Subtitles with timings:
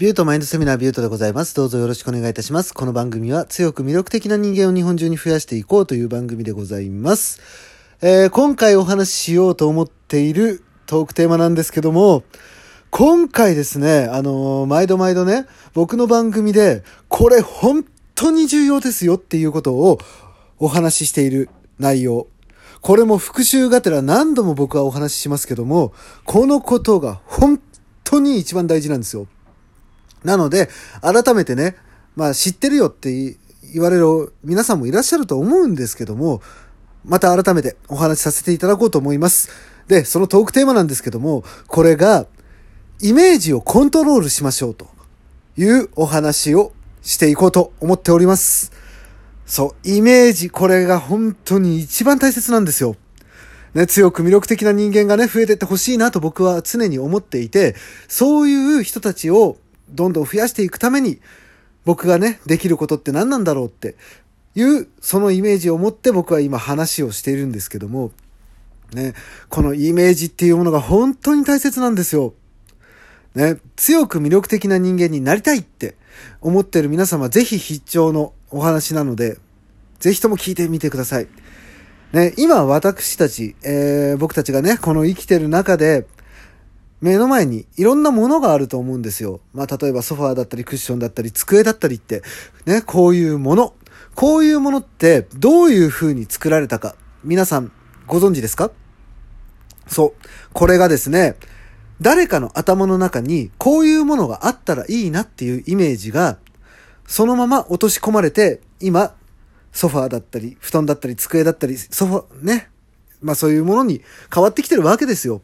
[0.00, 1.54] ビュートマインドセミナービュートでございます。
[1.54, 2.72] どうぞよろしくお願いいたします。
[2.72, 7.38] この番組は強く魅力的な人間を日本中に増やしていこうという番組でございます。
[8.00, 12.22] えー今回お話ししようと思っているトークテーマなんですけども、
[12.88, 15.44] 今回ですね、あのー毎度毎度ね、
[15.74, 19.98] 僕の番組で、これ本当に重要ですよっていうことを
[20.58, 22.26] お話ししている内容。
[22.80, 25.92] これも復習がてら何度も僕はお話ししますけども、
[26.24, 27.60] このことが本
[28.02, 29.26] 当に一番大事なんですよ。
[30.24, 30.68] なので、
[31.00, 31.76] 改めてね、
[32.16, 33.36] まあ知ってるよって
[33.72, 36.42] 言われる皆さんもいらっしゃると思うんですけども、
[37.04, 39.50] また改めてお話しさせていただこうと思います。
[39.88, 42.26] で、そのトークテーマなんですけども、これが、
[43.02, 44.86] イメージをコントロールしましょうと
[45.56, 48.72] いうお話をしていこうと思っております。
[49.46, 52.96] そう、イメージ、これが本当に一番大切なんですよ。
[53.74, 57.74] ね、強く魅力的な人間がね、増えてってほしいなと僕は常に思っていて、
[58.06, 59.56] そういう人たちを
[59.92, 61.20] どんどん増やしていくために、
[61.84, 63.96] 僕がね、できることって何なんだろうって
[64.54, 68.12] いう、そのイメージを持って僕は今話をしているんですけども、
[68.92, 69.14] ね、
[69.48, 72.34] このイメージっていうものが本当に大切なんですよ。
[73.34, 75.94] ね、強く魅力的な人間になりたいって
[76.40, 79.38] 思ってる皆様、ぜひ必聴のお話なので、
[80.00, 81.28] ぜひとも聞いてみてください。
[82.12, 86.06] ね、今私たち、えー僕たちがね、この生きてる中で、
[87.00, 89.40] 目の前にいろんなものがあると思うんですよ。
[89.54, 92.22] まあ、例えばソファーだったりクッションだったり机だったりって、
[92.66, 93.74] ね、こういうもの。
[94.14, 97.72] こういうものってどういう風に作られたか、皆さん
[98.06, 98.70] ご存知ですか？
[99.86, 100.12] そう。
[100.52, 101.36] これがですね、
[102.00, 106.38] 誰かの頭の中にこういうものがあったらいいなっていうイメージが、
[107.06, 109.14] そのまま落とし込まれて、今、
[109.72, 112.68] ソファーだったり、布団だったり、机だったり、ソファ、ね。
[113.22, 115.42] まあそういうものに変わってきてるわけですよ。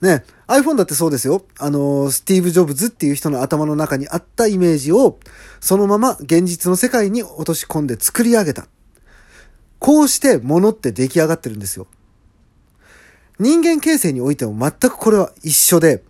[0.00, 1.44] ね、iPhone だってそうですよ。
[1.58, 5.18] あの、スティーブ・ジョブズっていう人の頭の中にあったイメージを、
[5.60, 8.66] そのまま現実の世界に落とし込んで作り上げた。
[9.78, 11.86] こうして物って出来上がってるんですよ。
[13.38, 16.02] 人間形成においても全くこれは一緒で、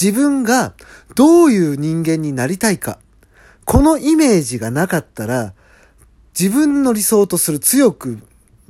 [0.00, 0.74] 自分が
[1.14, 2.98] どういう人間になりたいか、
[3.64, 5.54] このイメージがなかったら、
[6.38, 8.18] 自分の理想とする強く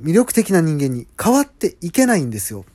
[0.01, 2.65] 魅力的な人間に変わっていけないんですよ。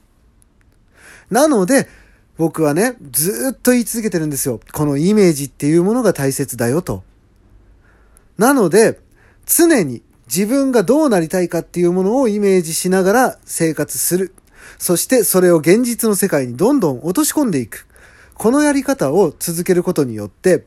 [1.31, 1.89] なので、
[2.37, 4.61] 僕はね、ずっと言い続けてるんですよ。
[4.73, 7.03] このイメージっていうものが大切だよと。
[8.39, 9.01] なので、
[9.45, 14.35] 常に自分がどうなりたいかっていうものをイメージしながら生活する。
[14.79, 17.87] そしてそれを現実の世界にどんどん落とし込んでいく。
[18.35, 20.65] このやり方を続けることによって、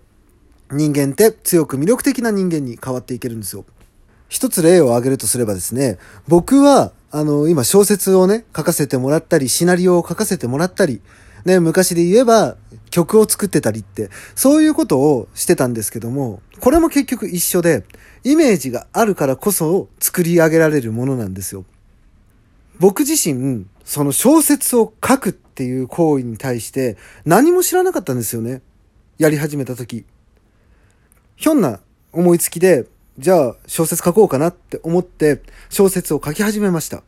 [0.71, 3.63] 人間って強く魅力的な人間に変わっていけるんですよ。
[4.27, 11.01] 一つ例を挙げるとすればですね、僕は、あの、今小説をね、書かせてもらったり、シナリオを書かせてもらったり、
[11.45, 12.55] ね、昔で言えば
[12.89, 17.83] 曲を作ってたりって、そういうことをしてたんですけども、これも結局一緒で、
[18.23, 21.65] イメージがあるからこそ作り上げられるものなんですよ。
[22.79, 28.61] 僕自身、その小説を書くっていう行為に対して何も知らなかったんですよね。
[29.17, 30.05] やり始めた時。
[31.35, 31.79] ひょんな
[32.13, 32.85] 思いつきで、
[33.21, 37.03] じゃあ小説書こうかなって思って小説を書き始めました。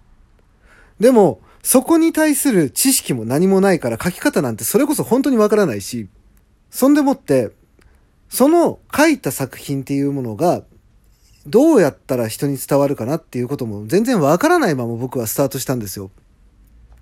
[1.00, 6.08] でも、そこに対する知識も何もないから書き方なんてそれこそ本当にわからないし、
[6.70, 7.50] そんでもって、
[8.30, 10.64] その書いた作品っていうものが
[11.48, 16.12] どうやったら人に伝わるかなっていうことも全然わからないまま僕はスタートしたんですよ。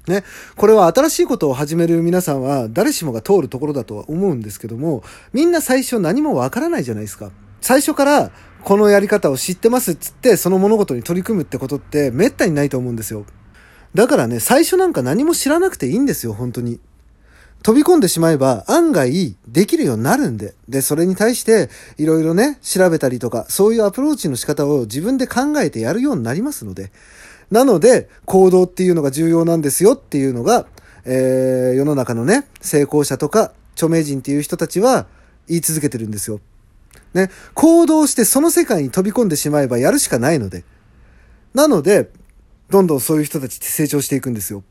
[0.07, 0.23] ね。
[0.55, 7.29] これは新しいことを始める皆さんは誰しもが通るところだとは思うんですけども、みんな最初何もわからないじゃないですか。
[7.61, 8.31] 最初から
[8.63, 13.25] このやり方を知ってますっつってその物事に取り組むってことって滅多にないと思うんですよ。
[13.93, 16.79] だからね、最初なんか何も知らなくていいんですよ、本当に。
[17.63, 20.55] 飛び込んでしまえば案外できるようになるんで。
[20.67, 26.91] で、それに対していろいろね、調べたりとか、そういうアプローチの仕方を自分で考えてやるようになりますので。
[27.51, 30.65] なので、行動っていうのが重要なんですよっていうのが、
[31.05, 35.05] えー、世の中のね、成功者とか著名人っていう人たちは
[35.47, 36.39] 言い続けてるんですよ。
[37.13, 40.63] ね、行動してその世界に飛び込んでしまえばやるしかないので。
[41.53, 42.09] なので、
[42.69, 44.63] どんどんそういう人たちって成長していくんですよ。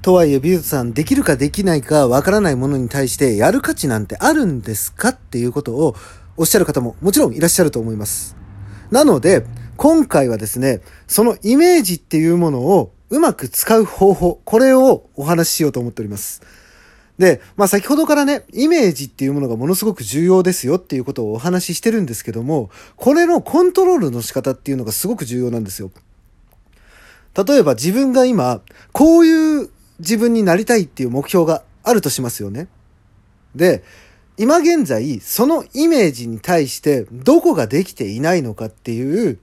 [0.00, 5.96] とはいえ、ビュートさん、できるかできないかわからないものに対してやる価値なんてあるんですかっていうことを
[6.36, 8.36] おっしゃる方ももちろんいらっしゃると思います。
[8.90, 9.44] なので、
[9.76, 16.42] 今回はですね、そのイメージっていうものをうまく使う方法、これをお話ししようと思っております。
[17.18, 25.90] で、まあ先ほどからね、イメージっていうものがものすごく重要ですよっていうことをお話ししてるんですけども、これのコントロールの仕方っていうのがすごく重要なんですよ。
[27.36, 28.60] 例えば自分が今、
[28.92, 32.68] こういう自分になりたいっていう目標があるとしますよね。
[33.54, 33.82] で、
[34.38, 39.38] 今現在、そのイメージに対してどこができていないのかっていう、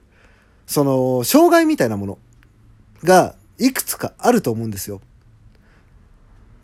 [0.66, 2.18] その、障害みたいなもの
[3.02, 5.00] がいくつかあると思うんですよ。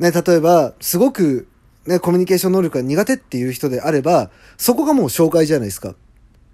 [0.01, 1.47] ね、例えば、すごく、
[1.87, 5.95] ね、コミュニケーション能力が苦手っていう人であれば、そこがもう障害じゃないですか。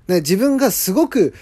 [0.09, 1.33] ね、自分がすごく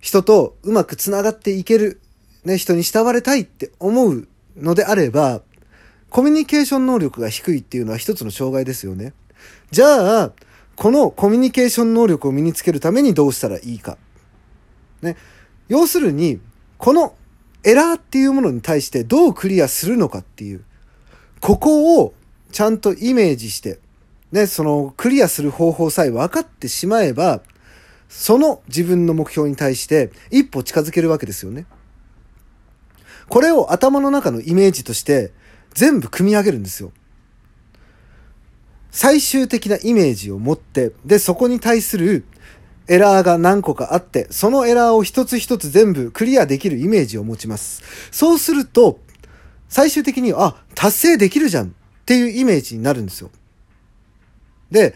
[0.00, 2.00] 人とうまくつながっていける、
[2.44, 5.42] ね、人に慕われたいって思うのであれば、
[6.10, 9.12] コミュニケーション能力が低いっていうのは一つの障害ですよね。
[9.70, 10.32] じゃあ、
[10.74, 13.98] このコミュニケーション能力を身につけるためにどうしたらいいか。
[15.00, 15.16] ね。
[15.68, 16.40] 要するに、
[16.78, 17.14] この
[17.64, 20.64] エラーっていうものに対してどうクリアするのかっていう、
[21.40, 22.14] ここを
[22.52, 23.78] ちゃんとイメージして、
[24.32, 27.42] ね、そのクリアする方法さえ分かってしまえば、
[28.08, 31.66] その自分の目標に対して一歩近づけるわけですよね。
[33.28, 35.32] これを頭の中のイメージとして
[35.74, 36.92] 全部組み上げるんですよ。
[38.90, 42.24] 最終的なイメージを持って、で、そこに対する
[42.88, 47.82] エラーが何個かあって、そのエラーを一つ一つ全部クリアできるイメージを持ちます。
[48.10, 49.00] そうすると、
[49.68, 51.70] 最終的に、あ、達成できるじゃんっ
[52.04, 53.30] ていうイメージになるんですよ。
[54.70, 54.94] で、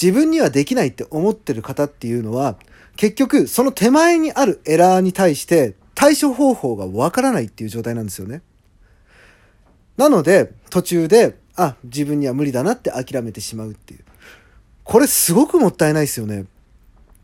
[0.00, 2.56] 自分にはできないって思ってる方っていうのは、
[2.96, 8.42] 結局その手前にあるエラーに対して対処方法がわからないっていう状態なんですよね。
[9.96, 14.04] なので、途中で、あ、自分には無理だなって諦めてしまうっていう。
[14.84, 16.46] これすごくもったいないですよね。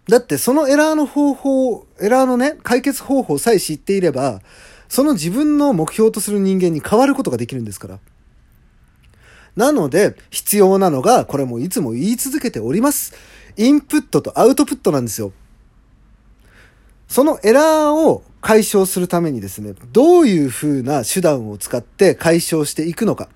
[0.09, 4.41] だってそのエラーの方法、エラーのね、解決方法さえ知っていれば、
[4.89, 7.99] その自分の目標とする人間に変わることができるんですから。
[9.57, 13.15] なので、必要なのが、これもいつも言い続けております。
[13.57, 15.33] インプットとアウトプットなんですよ。
[17.09, 23.29] そのエラーを解消するためにですね、どういう風な手段を使って解消していくのか。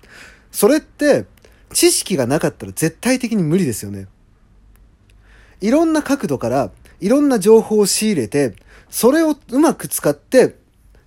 [0.51, 1.25] それって、
[1.73, 4.07] 知識がなかったら絶対的に無理ですよね。
[5.61, 8.55] いろんな角度からいろんな情報を仕入れて、
[8.89, 10.55] それをうまく使って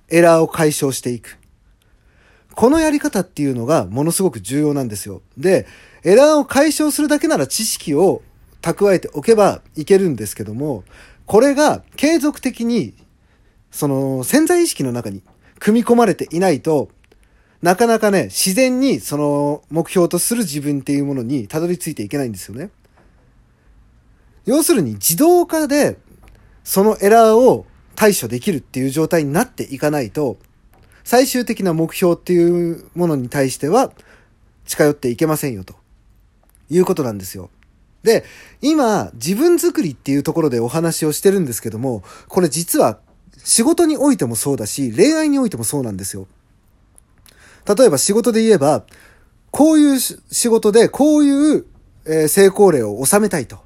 [0.08, 1.38] エラーを解消していく。
[2.54, 5.22] このやり方っていうのがものすごく重要なんですよ。
[5.36, 5.66] で、
[6.04, 8.22] エラーを解消するだけなら知識を
[8.62, 10.84] 蓄えておけばいけるんですけども、
[11.26, 12.94] これが継続的に、
[13.70, 15.22] その潜在意識の中に
[15.58, 16.90] 組み込まれていないと、
[17.62, 22.70] なかなかね、自然にその目標とする自分っていうものにたどり着いていけないんですよね。
[24.44, 25.96] 要するに自動化で
[26.62, 30.38] そのエラーを対処できるっていう状態になっていかないと、
[31.04, 33.92] 最終的な目標っていうものに対しては
[34.66, 35.74] 近寄っていけませんよと
[36.70, 37.50] いうことなんですよ。
[38.02, 38.24] で、
[38.60, 42.98] 今、自分作りっていうところでお話をしてるんですけども、これ実は
[43.42, 46.26] 仕事においてもそうだし、恋愛においてもそうなんですよ。
[47.66, 48.84] 例えば仕事で言えば、
[49.50, 51.66] こういう仕事でこういう、
[52.28, 53.58] 成功例を収めたいと。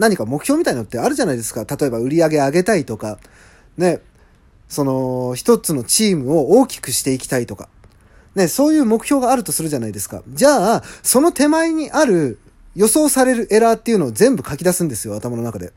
[0.00, 1.64] 何か目標みたいなのってあるじゃないですか。
[1.64, 3.18] 例えば売り上げ上げたいとか、
[3.76, 4.00] ね、
[4.66, 7.68] その、一つのチームを大きくしていきたいとか、
[8.34, 10.22] ね、そういう目標があるとするじゃないですか。
[10.26, 12.38] じゃあ、その手前にある
[12.74, 15.74] 予想されるエラーっていうのを全部書き出すんですよ、頭の中で。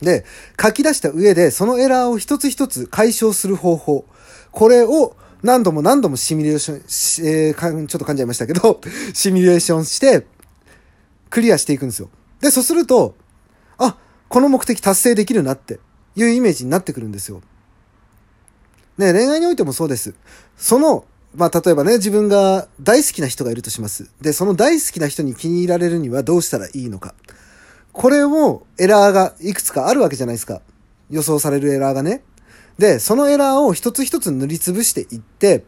[0.00, 0.24] で、
[0.60, 4.06] 書き出した上で、そのエラーを一つ一つ解消する方法。
[4.50, 5.14] これを
[5.44, 6.76] 何度も何度もシミュレーション、
[7.28, 8.80] えー、ちょっと噛んじゃいましたけど、
[9.14, 10.26] シミュレーションして、
[11.30, 12.08] クリアしていくんですよ。
[12.40, 13.14] で、そうすると、
[13.78, 13.96] あ、
[14.28, 15.80] この目的達成できるなって
[16.14, 17.42] いうイメージになってくるんですよ。
[18.98, 20.14] ね、恋愛においてもそうです。
[20.56, 21.04] その、
[21.34, 24.10] まあ、例えばね、自分が大好きな人がいるとします。
[24.22, 27.14] で、その大好きな人に気に入られるにはどうしたらいいのか。
[27.92, 30.62] これもエラーがいくつかあるわけじゃないですか。
[31.10, 32.22] 予想されるエラーがね。
[32.78, 35.64] で、そのエラーを一つ一つ塗りつぶしていって、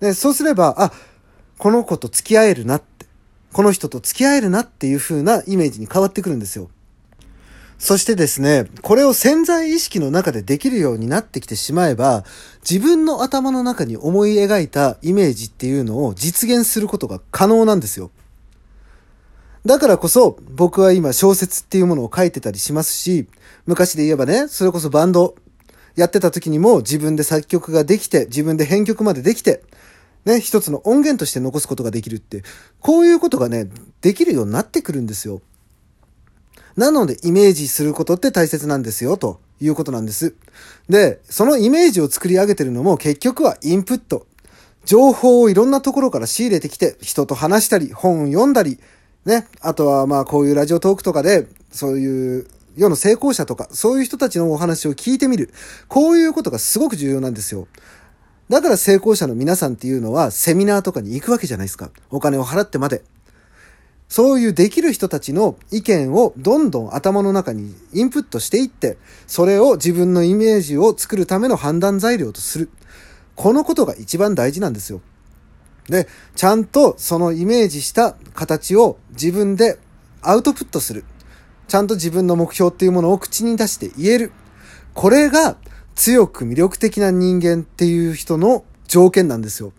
[0.00, 0.92] で、そうすれば、あ、
[1.58, 3.06] この子と付き合えるなって、
[3.52, 6.70] この人と付き合えるなっていう風なイメージに変わってくるんですよ。
[7.78, 12.24] そしてですね、これを潜在意識の中でできるようになってきてしまえば、
[12.68, 18.10] 自分の頭の中に思い描いたイメージっていうのを実現することが可能なんですよ。
[19.64, 23.28] だからこそ僕は今小説っていうものを書いてたりしますし、
[23.66, 25.36] 昔で言えばね、それこそバンド
[25.94, 29.62] やってた時にも自分で作曲ができて、自分で編曲までできて、
[30.24, 32.42] ね、一つの音源として残すことができるって、
[32.80, 33.68] こういうことがね、
[34.00, 35.42] できるようになってくるんですよ。
[36.78, 40.36] なので、イメージすることって大切なんですよ、ということなんです。
[40.88, 44.28] で、そのイメージを作り上げてるのも結局はインプット。
[44.84, 48.78] 情報をいろんなところから仕入れてきて、人と話したり、本を読んだり、
[49.24, 55.52] ね、あとはまあこういうラジオトークとかで、そういう世の成功者とか、そういう人たちのお話を聞いてみる。
[55.88, 57.66] こういうことがすごく重要なんですよ。
[58.48, 61.90] だから成功者の皆さんっていうのはセミナーとかに行くわけじゃないですか。
[62.10, 63.02] お金を払ってまで。
[64.08, 68.96] そういうできる人たちの意見をどんどん頭の中にインプットしていって、
[69.26, 72.70] それを自分のイメージを作るための判断材料とする。
[73.36, 75.00] このことが一番大事なんですよ。
[75.88, 79.78] で、ちゃんとそのイメージした形を自分で
[80.22, 81.04] アウトプットする。
[81.68, 84.32] ちゃんと自分の目標っていうものを口に出して言える。
[84.94, 85.56] これが
[85.94, 89.72] 強く魅力的な人間っていう人の条件なんですよ。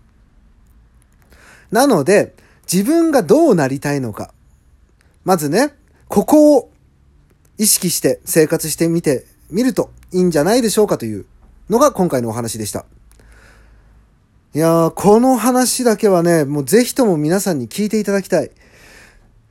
[1.72, 2.36] なので、
[2.72, 4.34] 自分がどうなりたいのか。
[5.24, 5.74] まずね、
[6.08, 6.72] ここを
[7.58, 11.26] 意識して生活してみてみるといいんじゃないでしょうかという
[11.70, 12.86] のが今回のお話でした。
[14.56, 18.52] いやー、この話だけはね、もうぜひとも皆さんに聞いていただきたい。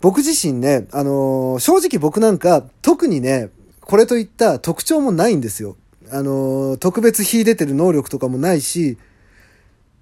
[0.00, 5.76] 僕自身ね、あのー、正直僕なんか特にね、これといった特徴もないんですよ。
[6.10, 8.96] あのー、特別秀でてる能力とかもないし、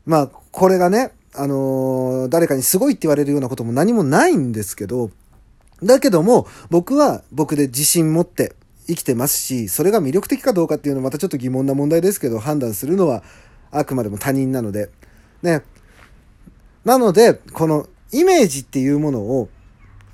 [0.04, 5.10] まあ、これがね、あのー、誰かにすごいって言われるようなことも何もないんですけど、
[5.82, 8.54] だけども、僕は僕で自信持って
[8.86, 13.22] 生きてますし、それが魅力的かどうかっていうのはまたちょっと疑問な問題ですけど、判断するのは
[13.70, 14.90] あくまでも他人なので。
[15.42, 15.62] ね。
[16.84, 19.48] なので、このイメージっていうものを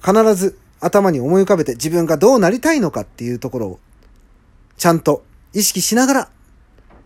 [0.05, 3.81] 必ず頭に思い浮かべて自分がどうなりたいのかっていうところを
[4.77, 6.29] ちゃんと意識しながら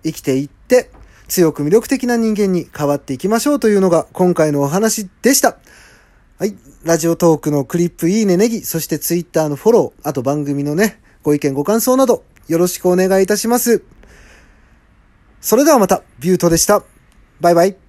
[0.02, 0.90] 生きていって
[1.28, 5.58] 強く魅力的な人間に変わっていきましょうというのが今回のお話でした。
[6.38, 6.56] はい。
[6.84, 13.82] ラジオトークのクリップいいねネギ、そしてツイッターのフォロー、あと番組のね、ご意見ご感想などよろしくお願いいたします。
[15.40, 16.84] それではまた、ビュートでした。
[17.40, 17.85] バイバイ。